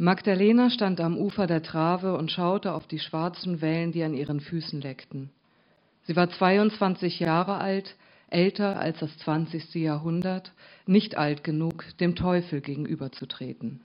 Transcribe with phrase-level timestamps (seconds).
[0.00, 4.38] Magdalena stand am Ufer der Trave und schaute auf die schwarzen Wellen, die an ihren
[4.38, 5.30] Füßen leckten.
[6.04, 7.96] Sie war 22 Jahre alt,
[8.30, 9.74] älter als das 20.
[9.74, 10.52] Jahrhundert,
[10.86, 13.80] nicht alt genug, dem Teufel gegenüberzutreten.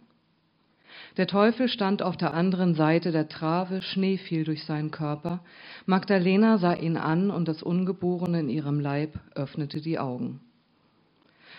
[1.18, 5.39] Der Teufel stand auf der anderen Seite der Trave, Schnee fiel durch seinen Körper.
[5.88, 10.41] Magdalena sah ihn an und das Ungeborene in ihrem Leib öffnete die Augen.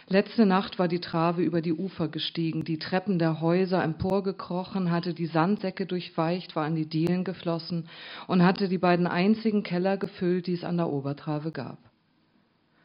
[0.06, 5.14] Letzte Nacht war die Trave über die Ufer gestiegen, die Treppen der Häuser emporgekrochen, hatte
[5.14, 7.88] die Sandsäcke durchweicht, war an die Dielen geflossen
[8.26, 11.78] und hatte die beiden einzigen Keller gefüllt, die es an der Obertrave gab.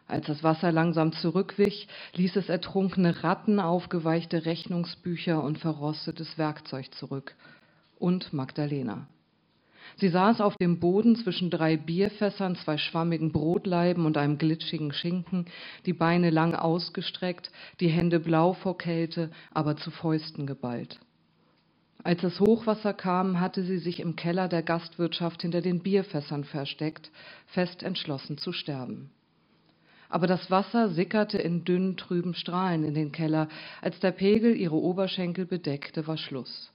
[0.08, 7.36] Als das Wasser langsam zurückwich, ließ es ertrunkene Ratten, aufgeweichte Rechnungsbücher und verrostetes Werkzeug zurück.
[8.00, 9.08] Und Magdalena.
[9.98, 15.46] Sie saß auf dem Boden zwischen drei Bierfässern, zwei schwammigen Brotleiben und einem glitschigen Schinken,
[15.86, 21.00] die Beine lang ausgestreckt, die Hände blau vor Kälte, aber zu Fäusten geballt.
[22.02, 27.12] Als das Hochwasser kam, hatte sie sich im Keller der Gastwirtschaft hinter den Bierfässern versteckt,
[27.48, 29.12] fest entschlossen zu sterben.
[30.08, 33.48] Aber das Wasser sickerte in dünnen, trüben Strahlen in den Keller.
[33.82, 36.72] Als der Pegel ihre Oberschenkel bedeckte, war Schluss.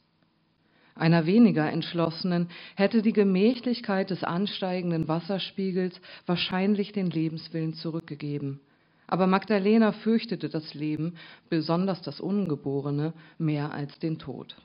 [0.94, 8.60] Einer weniger entschlossenen hätte die Gemächlichkeit des ansteigenden Wasserspiegels wahrscheinlich den Lebenswillen zurückgegeben.
[9.06, 11.16] Aber Magdalena fürchtete das Leben,
[11.50, 14.56] besonders das Ungeborene, mehr als den Tod.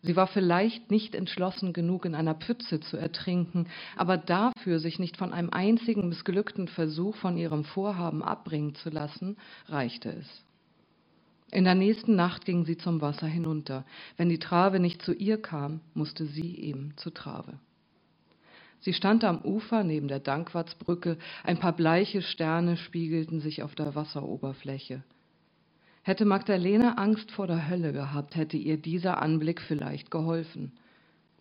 [0.00, 5.16] Sie war vielleicht nicht entschlossen genug, in einer Pfütze zu ertrinken, aber dafür, sich nicht
[5.16, 9.36] von einem einzigen missglückten Versuch von ihrem Vorhaben abbringen zu lassen,
[9.66, 10.44] reichte es.
[11.50, 13.84] In der nächsten Nacht ging sie zum Wasser hinunter.
[14.16, 17.58] Wenn die Trave nicht zu ihr kam, musste sie eben zur Trave.
[18.80, 23.94] Sie stand am Ufer neben der Dankwartsbrücke, ein paar bleiche Sterne spiegelten sich auf der
[23.94, 25.02] Wasseroberfläche.
[26.02, 30.72] Hätte Magdalena Angst vor der Hölle gehabt, hätte ihr dieser Anblick vielleicht geholfen.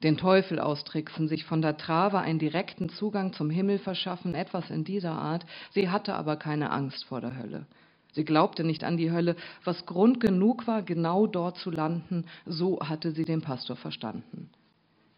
[0.03, 4.83] Den Teufel austricksen, sich von der Trave einen direkten Zugang zum Himmel verschaffen, etwas in
[4.83, 5.45] dieser Art.
[5.71, 7.65] Sie hatte aber keine Angst vor der Hölle.
[8.17, 12.79] Sie glaubte nicht an die Hölle, was Grund genug war, genau dort zu landen, so
[12.79, 14.49] hatte sie den Pastor verstanden.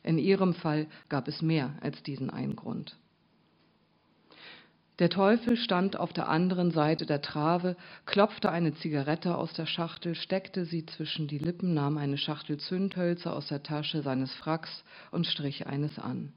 [0.03, 2.97] In ihrem Fall gab es mehr als diesen einen Grund.
[4.99, 10.13] Der Teufel stand auf der anderen Seite der Trave, klopfte eine Zigarette aus der Schachtel,
[10.13, 15.25] steckte sie zwischen die Lippen, nahm eine Schachtel Zündhölzer aus der Tasche seines Fracks und
[15.25, 16.33] strich eines an.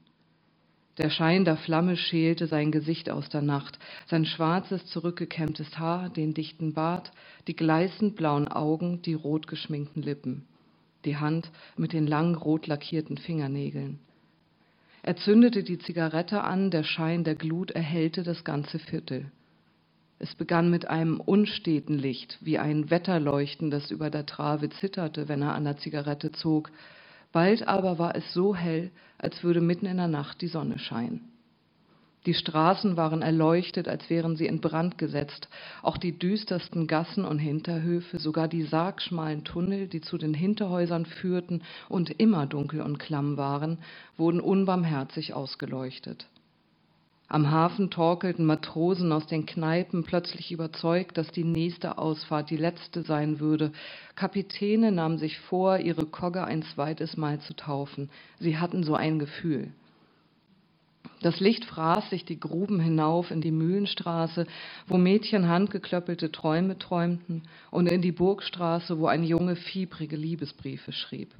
[0.97, 6.35] Der Schein der Flamme schälte sein Gesicht aus der Nacht, sein schwarzes, zurückgekämmtes Haar, den
[6.35, 7.11] dichten Bart,
[7.47, 10.45] die gleißend blauen Augen, die rot geschminkten Lippen,
[11.03, 13.99] die Hand mit den lang rot lackierten Fingernägeln.
[15.01, 19.31] Er zündete die Zigarette an, der Schein der Glut erhellte das ganze Viertel.
[20.19, 25.41] Es begann mit einem unsteten Licht, wie ein Wetterleuchten, das über der Trave zitterte, wenn
[25.41, 26.71] er an der Zigarette zog,
[27.33, 31.33] Bald aber war es so hell, als würde mitten in der Nacht die Sonne scheinen.
[32.25, 35.49] Die Straßen waren erleuchtet, als wären sie in Brand gesetzt.
[35.81, 41.63] Auch die düstersten Gassen und Hinterhöfe, sogar die sargschmalen Tunnel, die zu den Hinterhäusern führten
[41.89, 43.79] und immer dunkel und klamm waren,
[44.15, 46.27] wurden unbarmherzig ausgeleuchtet.
[47.33, 53.01] Am Hafen torkelten Matrosen aus den Kneipen, plötzlich überzeugt, dass die nächste Ausfahrt die letzte
[53.01, 53.71] sein würde.
[54.15, 58.11] Kapitäne nahmen sich vor, ihre Kogge ein zweites Mal zu taufen.
[58.37, 59.71] Sie hatten so ein Gefühl.
[61.23, 64.45] Das Licht fraß sich die Gruben hinauf in die Mühlenstraße,
[64.85, 71.33] wo Mädchen handgeklöppelte Träume träumten, und in die Burgstraße, wo ein Junge fiebrige Liebesbriefe schrieb.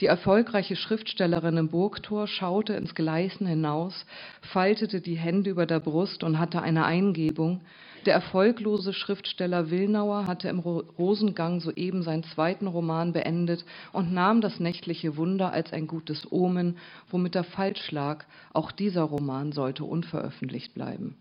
[0.00, 4.06] Die erfolgreiche Schriftstellerin im Burgtor schaute ins Gleisen hinaus,
[4.40, 7.60] faltete die Hände über der Brust und hatte eine Eingebung.
[8.04, 14.58] Der erfolglose Schriftsteller Willnauer hatte im Rosengang soeben seinen zweiten Roman beendet und nahm das
[14.58, 16.76] nächtliche Wunder als ein gutes Omen,
[17.08, 18.24] womit er falsch lag.
[18.52, 21.16] Auch dieser Roman sollte unveröffentlicht bleiben.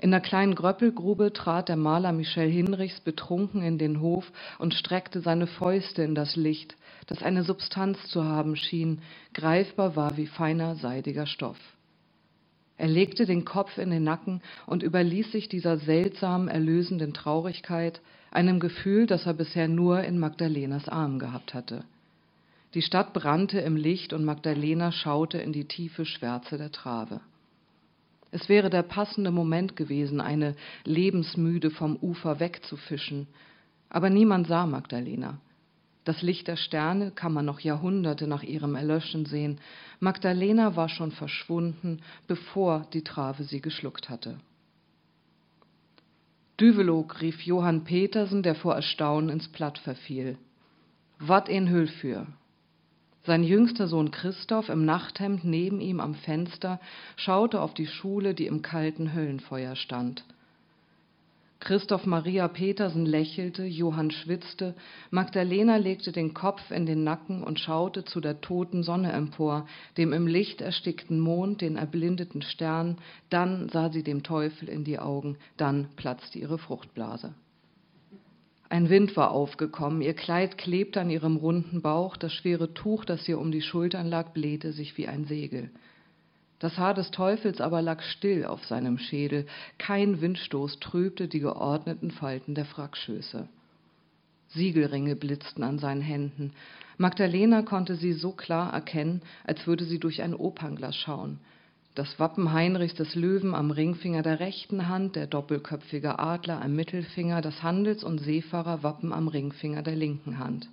[0.00, 5.20] In der kleinen Gröppelgrube trat der Maler Michel Hinrichs betrunken in den Hof und streckte
[5.20, 6.76] seine Fäuste in das Licht,
[7.08, 9.02] das eine Substanz zu haben schien,
[9.34, 11.58] greifbar war wie feiner seidiger Stoff.
[12.76, 18.60] Er legte den Kopf in den Nacken und überließ sich dieser seltsamen, erlösenden Traurigkeit, einem
[18.60, 21.82] Gefühl, das er bisher nur in Magdalenas Arm gehabt hatte.
[22.74, 27.20] Die Stadt brannte im Licht und Magdalena schaute in die tiefe Schwärze der Trave.
[28.30, 30.54] Es wäre der passende Moment gewesen, eine
[30.84, 33.26] lebensmüde vom Ufer wegzufischen.
[33.88, 35.40] Aber niemand sah Magdalena.
[36.04, 39.60] Das Licht der Sterne kann man noch Jahrhunderte nach ihrem Erlöschen sehen.
[40.00, 44.38] Magdalena war schon verschwunden, bevor die Trave sie geschluckt hatte.
[46.60, 50.38] Düvelog, rief Johann Petersen, der vor Erstaunen ins Platt verfiel.
[51.18, 52.26] wat en Hüll für.
[53.28, 56.80] Sein jüngster Sohn Christoph im Nachthemd neben ihm am Fenster
[57.16, 60.24] schaute auf die Schule, die im kalten Höllenfeuer stand.
[61.60, 64.74] Christoph Maria Petersen lächelte, Johann schwitzte,
[65.10, 69.66] Magdalena legte den Kopf in den Nacken und schaute zu der toten Sonne empor,
[69.98, 72.96] dem im Licht erstickten Mond, den erblindeten Stern,
[73.28, 77.34] dann sah sie dem Teufel in die Augen, dann platzte ihre Fruchtblase.
[78.70, 83.26] Ein Wind war aufgekommen, ihr Kleid klebte an ihrem runden Bauch, das schwere Tuch, das
[83.26, 85.70] ihr um die Schultern lag, blähte sich wie ein Segel.
[86.58, 89.46] Das Haar des Teufels aber lag still auf seinem Schädel,
[89.78, 93.48] kein Windstoß trübte die geordneten Falten der Frackschöße.
[94.48, 96.52] Siegelringe blitzten an seinen Händen.
[96.98, 101.38] Magdalena konnte sie so klar erkennen, als würde sie durch ein Opernglas schauen.
[101.98, 107.42] Das Wappen Heinrichs des Löwen am Ringfinger der rechten Hand, der doppelköpfige Adler am Mittelfinger,
[107.42, 110.68] das Handels- und Seefahrerwappen am Ringfinger der linken Hand.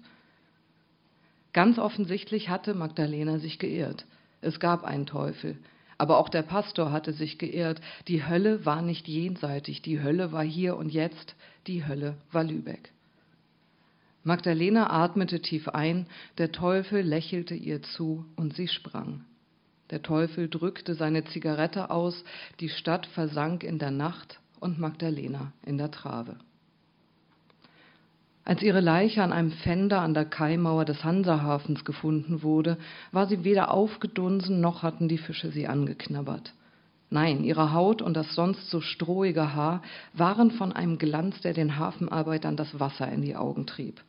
[1.51, 4.05] Ganz offensichtlich hatte Magdalena sich geirrt.
[4.41, 5.57] Es gab einen Teufel.
[5.97, 7.81] Aber auch der Pastor hatte sich geirrt.
[8.07, 11.35] Die Hölle war nicht jenseitig, die Hölle war hier und jetzt,
[11.65, 12.91] die Hölle war Lübeck.
[14.23, 16.05] Magdalena atmete tief ein,
[16.37, 19.25] der Teufel lächelte ihr zu und sie sprang.
[19.91, 22.23] Der Teufel drückte seine Zigarette aus,
[22.59, 26.37] die Stadt versank in der Nacht und Magdalena in der Trave.
[28.43, 32.77] Als ihre Leiche an einem Fender an der Kaimauer des Hansahafens gefunden wurde,
[33.11, 36.53] war sie weder aufgedunsen noch hatten die Fische sie angeknabbert.
[37.09, 39.81] Nein, ihre Haut und das sonst so strohige Haar
[40.13, 44.01] waren von einem Glanz, der den Hafenarbeitern das Wasser in die Augen trieb.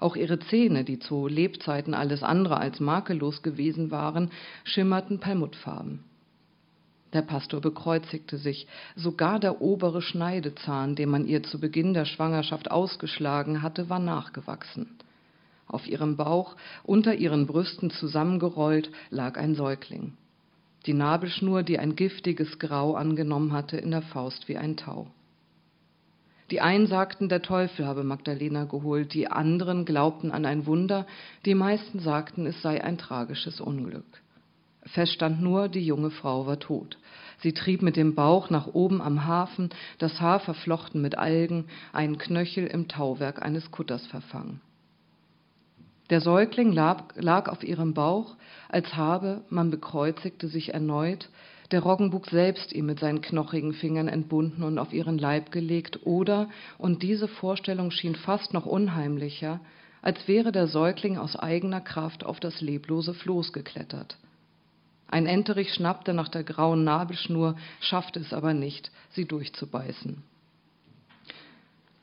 [0.00, 4.30] Auch ihre Zähne, die zu Lebzeiten alles andere als makellos gewesen waren,
[4.64, 6.04] schimmerten perlmuttfarben.
[7.12, 8.66] Der Pastor bekreuzigte sich.
[8.94, 14.98] Sogar der obere Schneidezahn, den man ihr zu Beginn der Schwangerschaft ausgeschlagen hatte, war nachgewachsen.
[15.66, 20.14] Auf ihrem Bauch, unter ihren Brüsten zusammengerollt, lag ein Säugling.
[20.86, 25.08] Die Nabelschnur, die ein giftiges Grau angenommen hatte, in der Faust wie ein Tau.
[26.50, 31.06] Die einen sagten, der Teufel habe Magdalena geholt, die anderen glaubten an ein Wunder,
[31.44, 34.22] die meisten sagten, es sei ein tragisches Unglück.
[34.82, 36.96] Fest stand nur, die junge Frau war tot.
[37.40, 39.68] Sie trieb mit dem Bauch nach oben am Hafen,
[39.98, 44.60] das Haar verflochten mit Algen, einen Knöchel im Tauwerk eines Kutters verfangen.
[46.08, 48.36] Der Säugling lag, lag auf ihrem Bauch,
[48.70, 51.28] als habe, man bekreuzigte sich erneut,
[51.70, 56.48] der Roggenbug selbst ihm mit seinen knochigen Fingern entbunden und auf ihren Leib gelegt, oder,
[56.78, 59.60] und diese Vorstellung schien fast noch unheimlicher,
[60.00, 64.16] als wäre der Säugling aus eigener Kraft auf das leblose Floß geklettert.
[65.08, 70.22] Ein Enterich schnappte nach der grauen Nabelschnur, schaffte es aber nicht, sie durchzubeißen.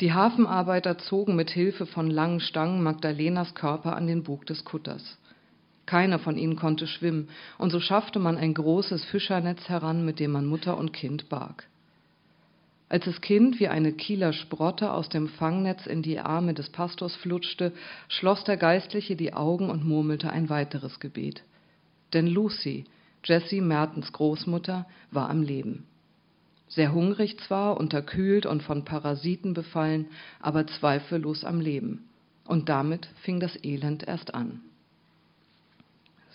[0.01, 5.17] Die Hafenarbeiter zogen mit Hilfe von langen Stangen Magdalenas Körper an den Bug des Kutters.
[5.85, 10.31] Keiner von ihnen konnte schwimmen, und so schaffte man ein großes Fischernetz heran, mit dem
[10.31, 11.67] man Mutter und Kind barg.
[12.87, 17.15] Als das Kind wie eine Kieler Sprotte aus dem Fangnetz in die Arme des Pastors
[17.15, 17.71] flutschte,
[18.07, 21.43] schloss der Geistliche die Augen und murmelte ein weiteres Gebet.
[22.13, 22.85] Denn Lucy,
[23.23, 25.85] Jessie Mertens Großmutter, war am Leben.
[26.67, 30.07] Sehr hungrig zwar, unterkühlt und von Parasiten befallen,
[30.39, 32.07] aber zweifellos am Leben.
[32.45, 34.61] Und damit fing das Elend erst an.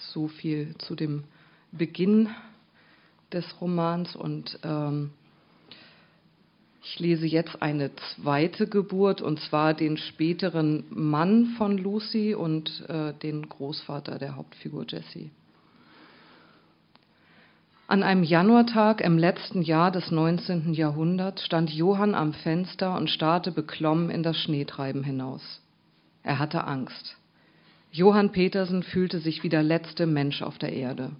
[0.00, 1.24] So viel zu dem
[1.72, 2.28] Beginn
[3.32, 5.10] des Romans und ähm,
[6.82, 13.12] ich lese jetzt eine zweite Geburt und zwar den späteren Mann von Lucy und äh,
[13.12, 15.30] den Großvater der Hauptfigur Jessie.
[17.86, 20.72] An einem Januartag im letzten Jahr des 19.
[20.72, 25.60] Jahrhunderts stand Johann am Fenster und starrte beklommen in das Schneetreiben hinaus.
[26.22, 27.16] Er hatte Angst.
[27.92, 31.10] Johann Petersen fühlte sich wie der letzte Mensch auf der Erde.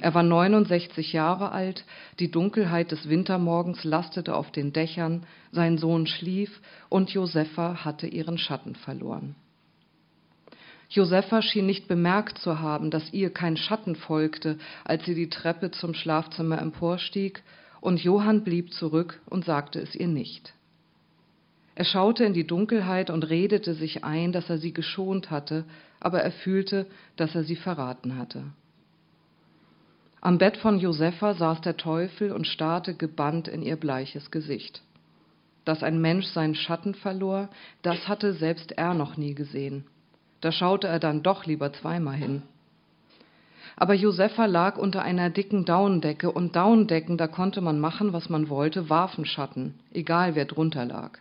[0.00, 1.84] Er war 69 Jahre alt,
[2.18, 8.38] die Dunkelheit des Wintermorgens lastete auf den Dächern, sein Sohn schlief und Josepha hatte ihren
[8.38, 9.36] Schatten verloren.
[10.88, 15.70] Josepha schien nicht bemerkt zu haben, dass ihr kein Schatten folgte, als sie die Treppe
[15.70, 17.42] zum Schlafzimmer emporstieg,
[17.80, 20.54] und Johann blieb zurück und sagte es ihr nicht.
[21.76, 25.64] Er schaute in die Dunkelheit und redete sich ein, dass er sie geschont hatte,
[26.00, 28.44] aber er fühlte, dass er sie verraten hatte.
[30.20, 34.82] Am Bett von Josepha saß der Teufel und starrte gebannt in ihr bleiches Gesicht.
[35.64, 37.48] Dass ein Mensch seinen Schatten verlor,
[37.82, 39.84] das hatte selbst er noch nie gesehen.
[40.40, 42.42] Da schaute er dann doch lieber zweimal hin.
[43.76, 48.48] Aber Josepha lag unter einer dicken Daunendecke und Daunendecken, da konnte man machen, was man
[48.48, 51.18] wollte, warfen Schatten, egal wer drunter lag.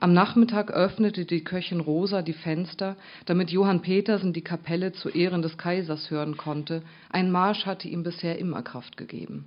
[0.00, 5.42] Am Nachmittag öffnete die Köchin Rosa die Fenster, damit Johann Petersen die Kapelle zu Ehren
[5.42, 6.82] des Kaisers hören konnte.
[7.10, 9.46] Ein Marsch hatte ihm bisher immer Kraft gegeben.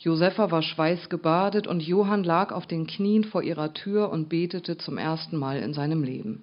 [0.00, 4.98] Josepha war schweißgebadet und Johann lag auf den Knien vor ihrer Tür und betete zum
[4.98, 6.42] ersten Mal in seinem Leben.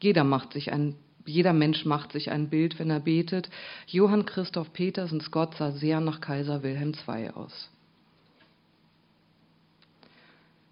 [0.00, 0.94] Jeder macht sich ein
[1.26, 3.48] jeder Mensch macht sich ein Bild, wenn er betet.
[3.86, 7.70] Johann Christoph Petersens Gott sah sehr nach Kaiser Wilhelm II aus.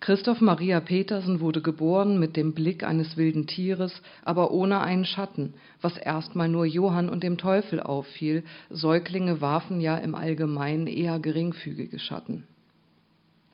[0.03, 5.55] Christoph Maria Petersen wurde geboren mit dem Blick eines wilden Tieres, aber ohne einen Schatten,
[5.81, 8.43] was erstmal nur Johann und dem Teufel auffiel.
[8.69, 12.49] Säuglinge warfen ja im Allgemeinen eher geringfügige Schatten.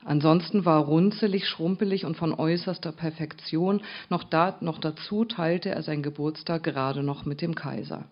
[0.03, 3.81] Ansonsten war runzelig, schrumpelig und von äußerster Perfektion.
[4.09, 8.05] Noch, da, noch dazu teilte er sein Geburtstag gerade noch mit dem Kaiser.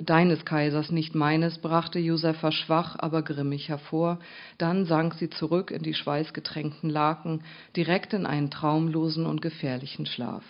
[0.00, 4.20] Deines Kaisers, nicht meines, brachte Josepha schwach, aber grimmig hervor,
[4.56, 7.42] dann sank sie zurück in die schweißgetränkten Laken,
[7.74, 10.44] direkt in einen traumlosen und gefährlichen Schlaf.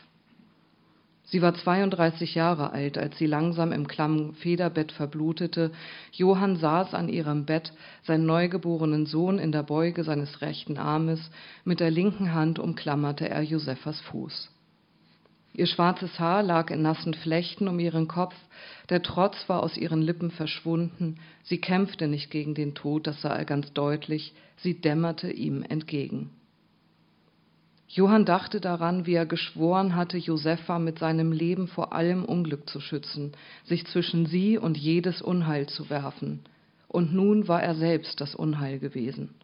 [1.25, 5.73] Sie war 32 Jahre alt, als sie langsam im klammen Federbett verblutete.
[6.12, 11.31] Johann saß an ihrem Bett, seinen neugeborenen Sohn in der Beuge seines rechten Armes,
[11.64, 14.50] mit der linken Hand umklammerte er Josephas Fuß.
[15.55, 18.35] Ihr schwarzes Haar lag in nassen Flechten um ihren Kopf,
[18.90, 23.35] der Trotz war aus ihren Lippen verschwunden, sie kämpfte nicht gegen den Tod, das sah
[23.35, 26.31] er ganz deutlich, sie dämmerte ihm entgegen.
[27.88, 32.81] Johann dachte daran, wie er geschworen hatte, Josepha mit seinem Leben vor allem Unglück zu
[32.81, 33.33] schützen,
[33.64, 36.40] sich zwischen sie und jedes Unheil zu werfen.
[36.87, 39.35] Und nun war er selbst das Unheil gewesen.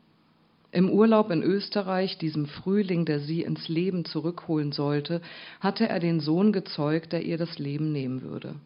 [0.74, 5.20] Im Urlaub in Österreich, diesem Frühling, der sie ins Leben zurückholen sollte,
[5.60, 8.56] hatte er den Sohn gezeugt, der ihr das Leben nehmen würde.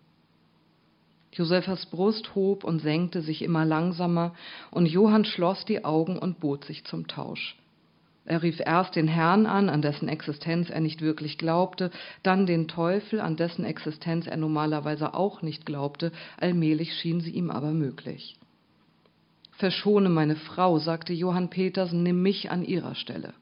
[1.32, 4.34] Josephas Brust hob und senkte sich immer langsamer,
[4.70, 7.58] und Johann schloss die Augen und bot sich zum Tausch.
[8.24, 11.90] Er rief erst den Herrn an, an dessen Existenz er nicht wirklich glaubte,
[12.22, 17.50] dann den Teufel, an dessen Existenz er normalerweise auch nicht glaubte, allmählich schien sie ihm
[17.50, 18.38] aber möglich.
[19.58, 23.34] Verschone meine Frau, sagte Johann Petersen, nimm mich an ihrer Stelle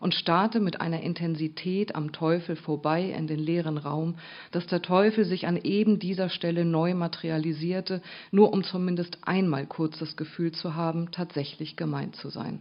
[0.00, 4.14] und starrte mit einer Intensität am Teufel vorbei in den leeren Raum,
[4.50, 9.98] dass der Teufel sich an eben dieser Stelle neu materialisierte, nur um zumindest einmal kurz
[9.98, 12.60] das Gefühl zu haben, tatsächlich gemeint zu sein.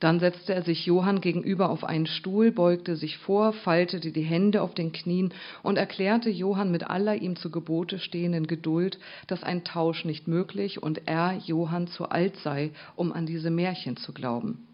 [0.00, 4.62] Dann setzte er sich Johann gegenüber auf einen Stuhl, beugte sich vor, faltete die Hände
[4.62, 9.64] auf den Knien und erklärte Johann mit aller ihm zu Gebote stehenden Geduld, dass ein
[9.64, 14.66] Tausch nicht möglich und er, Johann, zu alt sei, um an diese Märchen zu glauben.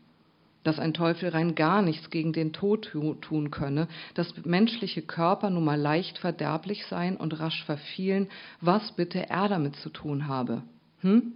[0.65, 5.65] Dass ein Teufel rein gar nichts gegen den Tod tun könne, dass menschliche Körper nun
[5.65, 8.29] mal leicht verderblich seien und rasch verfielen,
[8.61, 10.63] was bitte er damit zu tun habe?
[11.01, 11.33] Hm?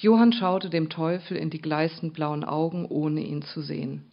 [0.00, 4.04] Johann schaute dem Teufel in die gleißend blauen Augen, ohne ihn zu sehen.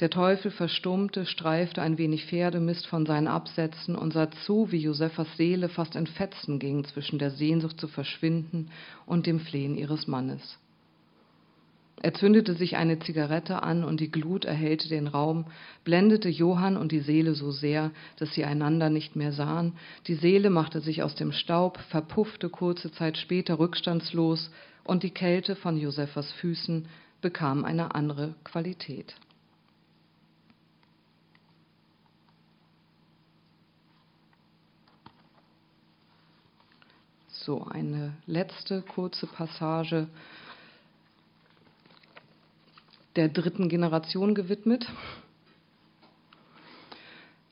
[0.00, 5.28] Der Teufel verstummte, streifte ein wenig Pferdemist von seinen Absätzen und sah zu, wie Josephas
[5.36, 8.72] Seele fast in Fetzen ging zwischen der Sehnsucht zu verschwinden
[9.06, 10.58] und dem Flehen ihres Mannes.
[12.02, 15.46] Er zündete sich eine Zigarette an und die Glut erhellte den Raum,
[15.82, 19.72] blendete Johann und die Seele so sehr, dass sie einander nicht mehr sahen.
[20.06, 24.50] Die Seele machte sich aus dem Staub, verpuffte kurze Zeit später rückstandslos
[24.84, 26.86] und die Kälte von Josephas Füßen
[27.22, 29.14] bekam eine andere Qualität.
[37.28, 40.08] So, eine letzte kurze Passage
[43.16, 44.86] der dritten Generation gewidmet.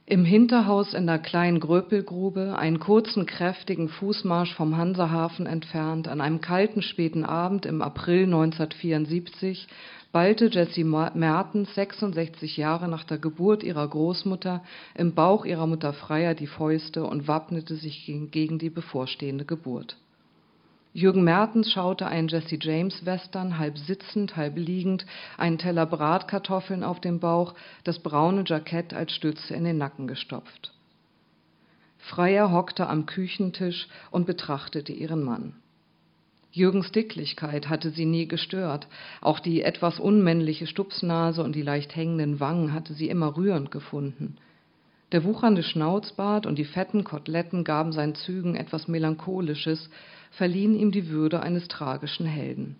[0.06, 6.42] Im Hinterhaus in der kleinen Gröpelgrube, einen kurzen, kräftigen Fußmarsch vom Hansahafen entfernt, an einem
[6.42, 9.66] kalten, späten Abend im April 1974,
[10.12, 14.62] ballte Jessie Mertens, 66 Jahre nach der Geburt ihrer Großmutter,
[14.94, 19.96] im Bauch ihrer Mutter Freier die Fäuste und wappnete sich gegen die bevorstehende Geburt.
[20.96, 25.04] Jürgen Mertens schaute einen Jesse James Western, halb sitzend, halb liegend,
[25.36, 30.72] einen Teller Bratkartoffeln auf dem Bauch, das braune Jackett als Stütze in den Nacken gestopft.
[31.98, 35.56] Freier hockte am Küchentisch und betrachtete ihren Mann.
[36.52, 38.86] Jürgens Dicklichkeit hatte sie nie gestört.
[39.20, 44.36] Auch die etwas unmännliche Stupsnase und die leicht hängenden Wangen hatte sie immer rührend gefunden.
[45.12, 49.90] Der wuchernde Schnauzbart und die fetten Koteletten gaben seinen Zügen etwas Melancholisches,
[50.32, 52.76] verliehen ihm die Würde eines tragischen Helden.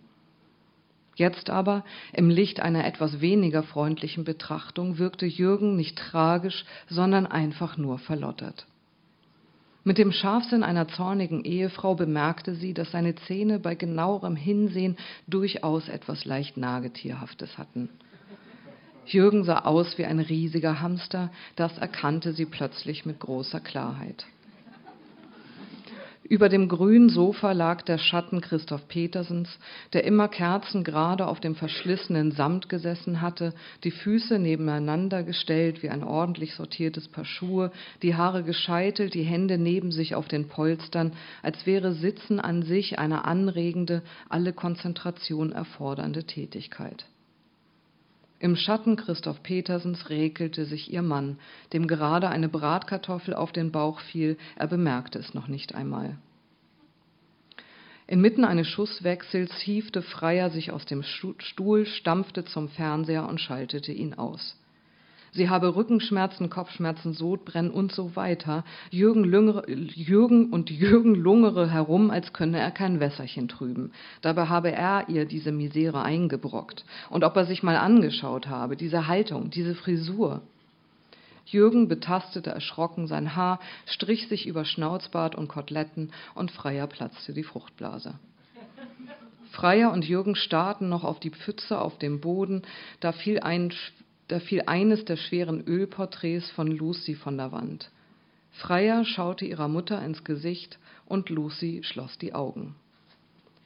[1.16, 7.76] Jetzt aber, im Licht einer etwas weniger freundlichen Betrachtung, wirkte Jürgen nicht tragisch, sondern einfach
[7.76, 8.66] nur verlottert.
[9.84, 14.96] Mit dem Scharfsinn einer zornigen Ehefrau bemerkte sie, dass seine Zähne bei genauerem Hinsehen
[15.28, 17.90] durchaus etwas leicht Nagetierhaftes hatten.
[19.06, 24.26] Jürgen sah aus wie ein riesiger Hamster, das erkannte sie plötzlich mit großer Klarheit.
[26.26, 29.58] Über dem grünen Sofa lag der Schatten Christoph Petersens,
[29.92, 33.52] der immer kerzengerade auf dem verschlissenen Samt gesessen hatte,
[33.84, 39.58] die Füße nebeneinander gestellt wie ein ordentlich sortiertes Paar Schuhe, die Haare gescheitelt, die Hände
[39.58, 46.24] neben sich auf den Polstern, als wäre Sitzen an sich eine anregende, alle Konzentration erfordernde
[46.24, 47.04] Tätigkeit.
[48.40, 51.38] Im Schatten Christoph Petersens räkelte sich ihr Mann,
[51.72, 56.18] dem gerade eine Bratkartoffel auf den Bauch fiel, er bemerkte es noch nicht einmal.
[58.06, 64.14] Inmitten eines Schusswechsels hiefte Freier sich aus dem Stuhl, stampfte zum Fernseher und schaltete ihn
[64.14, 64.56] aus.
[65.34, 68.64] Sie habe Rückenschmerzen, Kopfschmerzen, Sodbrennen und so weiter.
[68.90, 73.90] Jürgen, Lüngere, Jürgen und Jürgen lungere herum, als könne er kein Wässerchen trüben.
[74.22, 76.84] Dabei habe er ihr diese Misere eingebrockt.
[77.10, 80.40] Und ob er sich mal angeschaut habe, diese Haltung, diese Frisur.
[81.46, 87.42] Jürgen betastete erschrocken sein Haar, strich sich über Schnauzbart und Koteletten und Freier platzte die
[87.42, 88.14] Fruchtblase.
[89.50, 92.62] Freier und Jürgen starrten noch auf die Pfütze auf dem Boden,
[93.00, 93.72] da fiel ein
[94.28, 97.90] da fiel eines der schweren Ölporträts von Lucy von der Wand.
[98.52, 102.76] Freier schaute ihrer Mutter ins Gesicht und Lucy schloss die Augen.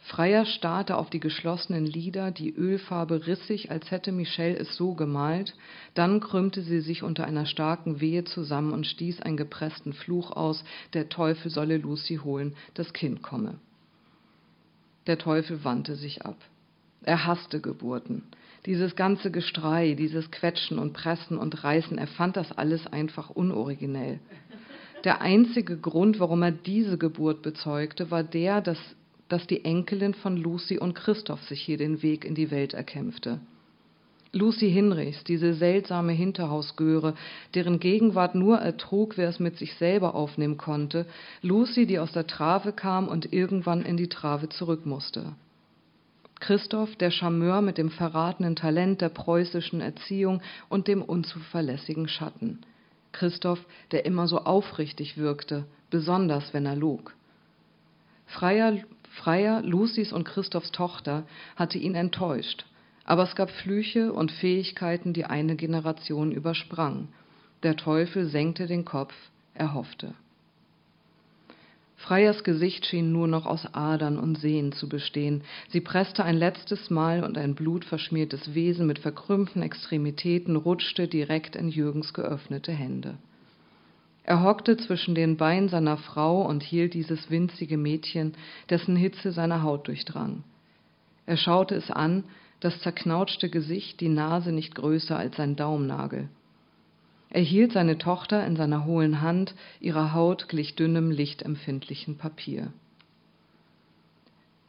[0.01, 4.95] Freier starrte auf die geschlossenen Lider, die Ölfarbe riss sich, als hätte Michelle es so
[4.95, 5.55] gemalt,
[5.93, 10.65] dann krümmte sie sich unter einer starken Wehe zusammen und stieß einen gepressten Fluch aus,
[10.95, 13.59] der Teufel solle Lucy holen, das Kind komme.
[15.07, 16.37] Der Teufel wandte sich ab.
[17.03, 18.23] Er hasste Geburten.
[18.67, 24.19] Dieses ganze Gestrei, dieses Quetschen und Pressen und Reißen, er fand das alles einfach unoriginell.
[25.05, 28.79] Der einzige Grund, warum er diese Geburt bezeugte, war der, dass,
[29.29, 33.41] dass die Enkelin von Lucy und Christoph sich hier den Weg in die Welt erkämpfte.
[34.33, 37.15] Lucy Hinrichs, diese seltsame Hinterhausgöre,
[37.55, 41.07] deren Gegenwart nur ertrug, wer es mit sich selber aufnehmen konnte,
[41.41, 45.33] Lucy, die aus der Trave kam und irgendwann in die Trave zurück musste.
[46.41, 52.61] Christoph, der Charmeur mit dem verratenen Talent der preußischen Erziehung und dem unzuverlässigen Schatten.
[53.13, 57.15] Christoph, der immer so aufrichtig wirkte, besonders wenn er log.
[58.27, 58.77] Freier,
[59.11, 61.25] Freier, Lucys und Christophs Tochter,
[61.57, 62.67] hatte ihn enttäuscht,
[63.05, 67.09] aber es gab Flüche und Fähigkeiten, die eine Generation übersprang.
[67.63, 69.15] Der Teufel senkte den Kopf,
[69.55, 70.15] er hoffte.
[71.99, 75.43] Freiers Gesicht schien nur noch aus Adern und Sehnen zu bestehen.
[75.69, 81.69] Sie presste ein letztes Mal und ein blutverschmiertes Wesen mit verkrümmten Extremitäten rutschte direkt in
[81.69, 83.19] Jürgens geöffnete Hände.
[84.23, 88.35] Er hockte zwischen den Beinen seiner Frau und hielt dieses winzige Mädchen,
[88.71, 90.45] dessen Hitze seine Haut durchdrang.
[91.27, 92.25] Er schaute es an,
[92.61, 96.29] das zerknautschte Gesicht, die Nase nicht größer als sein Daumennagel.
[97.31, 102.73] Er hielt seine Tochter in seiner hohlen Hand, ihre Haut glich dünnem, lichtempfindlichen Papier.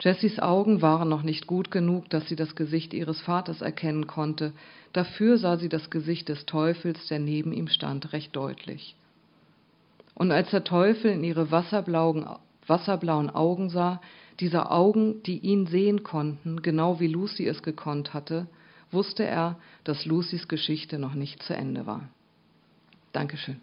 [0.00, 4.52] Jessys Augen waren noch nicht gut genug, dass sie das Gesicht ihres Vaters erkennen konnte,
[4.94, 8.96] dafür sah sie das Gesicht des Teufels, der neben ihm stand, recht deutlich.
[10.14, 12.26] Und als der Teufel in ihre wasserblauen,
[12.66, 14.00] wasserblauen Augen sah,
[14.38, 18.46] diese Augen, die ihn sehen konnten, genau wie Lucy es gekonnt hatte,
[18.90, 22.08] wusste er, dass Lucys Geschichte noch nicht zu Ende war.
[23.12, 23.60] Dankeschön.